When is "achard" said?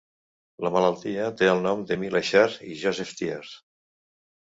2.27-2.67